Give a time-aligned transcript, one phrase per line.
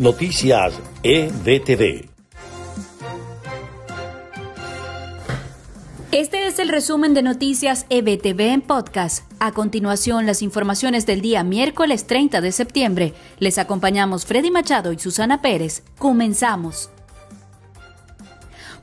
[0.00, 2.08] Noticias EBTV.
[6.10, 9.30] Este es el resumen de Noticias EBTV en podcast.
[9.40, 13.12] A continuación, las informaciones del día miércoles 30 de septiembre.
[13.40, 15.82] Les acompañamos Freddy Machado y Susana Pérez.
[15.98, 16.88] Comenzamos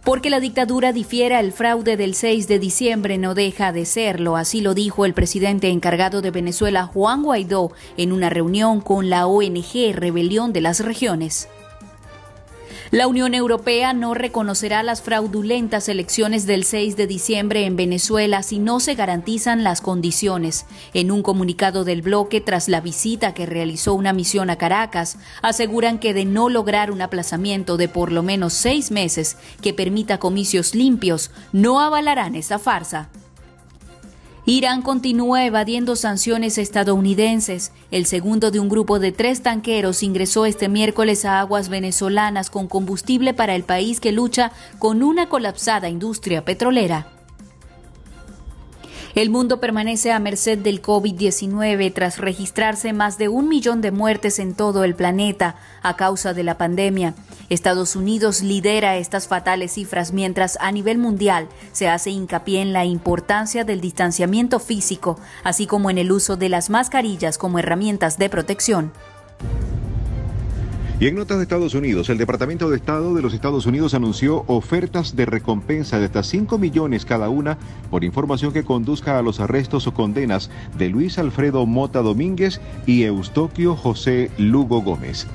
[0.04, 4.62] porque la dictadura difiera el fraude del 6 de diciembre no deja de serlo, así
[4.62, 9.94] lo dijo el presidente encargado de Venezuela Juan Guaidó en una reunión con la ONG
[9.94, 11.50] Rebelión de las Regiones.
[12.90, 18.60] La Unión Europea no reconocerá las fraudulentas elecciones del 6 de diciembre en Venezuela si
[18.60, 20.66] no se garantizan las condiciones.
[20.94, 26.00] En un comunicado del bloque tras la visita que realizó una misión a Caracas, aseguran
[26.00, 30.74] que de no lograr un aplazamiento de por lo menos seis meses que permita comicios
[30.74, 33.10] limpios, no avalarán esta farsa.
[34.50, 37.74] Irán continúa evadiendo sanciones estadounidenses.
[37.92, 42.70] El segundo de un grupo de tres tanqueros ingresó este miércoles a aguas venezolanas con
[42.70, 47.17] combustible para el país que lucha con una colapsada industria petrolera.
[49.18, 54.38] El mundo permanece a merced del COVID-19 tras registrarse más de un millón de muertes
[54.38, 57.16] en todo el planeta a causa de la pandemia.
[57.50, 62.86] Estados Unidos lidera estas fatales cifras mientras a nivel mundial se hace hincapié en la
[62.86, 68.30] importancia del distanciamiento físico, así como en el uso de las mascarillas como herramientas de
[68.30, 68.92] protección.
[71.00, 74.44] Y en notas de Estados Unidos, el Departamento de Estado de los Estados Unidos anunció
[74.48, 77.60] ofertas de recompensa de hasta 5 millones cada una
[77.92, 83.04] por información que conduzca a los arrestos o condenas de Luis Alfredo Mota Domínguez y
[83.04, 85.28] Eustoquio José Lugo Gómez.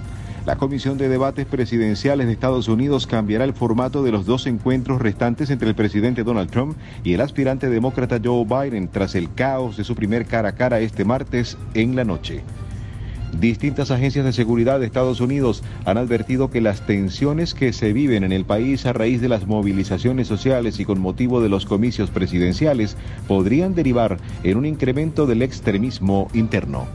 [0.46, 5.00] La Comisión de Debates Presidenciales de Estados Unidos cambiará el formato de los dos encuentros
[5.00, 9.76] restantes entre el presidente Donald Trump y el aspirante demócrata Joe Biden tras el caos
[9.76, 12.42] de su primer cara a cara este martes en la noche.
[13.38, 18.24] Distintas agencias de seguridad de Estados Unidos han advertido que las tensiones que se viven
[18.24, 22.10] en el país a raíz de las movilizaciones sociales y con motivo de los comicios
[22.10, 26.86] presidenciales podrían derivar en un incremento del extremismo interno.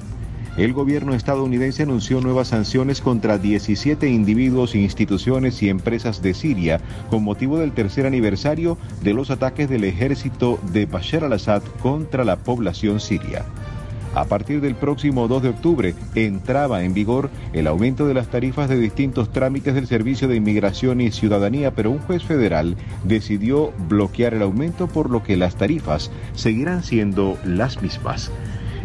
[0.57, 7.23] El gobierno estadounidense anunció nuevas sanciones contra 17 individuos, instituciones y empresas de Siria con
[7.23, 12.99] motivo del tercer aniversario de los ataques del ejército de Bashar al-Assad contra la población
[12.99, 13.45] siria.
[14.13, 18.69] A partir del próximo 2 de octubre entraba en vigor el aumento de las tarifas
[18.69, 24.33] de distintos trámites del Servicio de Inmigración y Ciudadanía, pero un juez federal decidió bloquear
[24.33, 28.31] el aumento por lo que las tarifas seguirán siendo las mismas.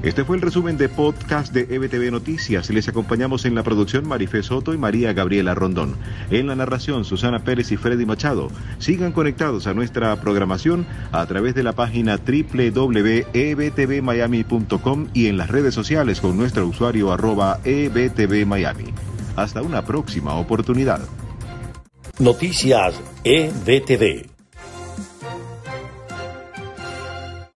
[0.02, 2.68] Este fue el resumen de podcast de EBTV Noticias.
[2.70, 5.96] Les acompañamos en la producción Marifé Soto y María Gabriela Rondón.
[6.30, 8.48] En la narración Susana Pérez y Freddy Machado.
[8.78, 15.72] Sigan conectados a nuestra programación a través de la página www.ebtvmiami.com y en las redes
[15.72, 18.92] sociales con nuestro usuario arroba ebtvmiami.
[19.36, 20.98] Hasta una próxima oportunidad.
[22.18, 24.31] Noticias EBTV.